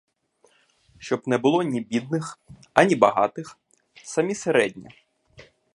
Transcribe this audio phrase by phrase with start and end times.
[0.97, 2.39] Щоб не було ні бідних,
[2.73, 3.57] ані багатих,
[3.95, 4.89] самі середні.